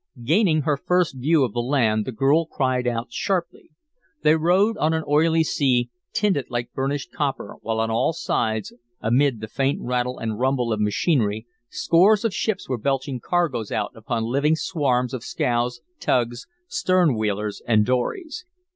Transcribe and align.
Gaining 0.23 0.61
her 0.63 0.77
first 0.77 1.13
view 1.15 1.43
of 1.43 1.53
the 1.53 1.59
land, 1.59 2.05
the 2.05 2.11
girl 2.11 2.47
cried 2.47 2.87
out, 2.87 3.11
sharply. 3.11 3.69
They 4.23 4.35
rode 4.35 4.75
on 4.77 4.93
an 4.95 5.03
oily 5.07 5.43
sea, 5.43 5.91
tinted 6.11 6.47
like 6.49 6.73
burnished 6.73 7.11
copper, 7.13 7.57
while 7.61 7.79
on 7.79 7.91
all 7.91 8.11
sides, 8.11 8.73
amid 8.99 9.41
the 9.41 9.47
faint 9.47 9.79
rattle 9.79 10.17
and 10.17 10.39
rumble 10.39 10.73
of 10.73 10.81
machinery, 10.81 11.45
scores 11.69 12.25
of 12.25 12.33
ships 12.33 12.67
were 12.67 12.79
belching 12.79 13.19
cargoes 13.19 13.71
out 13.71 13.91
upon 13.93 14.23
living 14.23 14.55
swarms 14.55 15.13
of 15.13 15.23
scows, 15.23 15.81
tugs, 15.99 16.47
stern 16.67 17.15
wheelers, 17.15 17.61
and 17.67 17.85
dories. 17.85 18.43